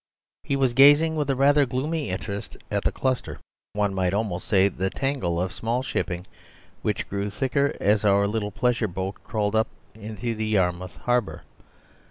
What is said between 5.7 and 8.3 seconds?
shipping which grew thicker as our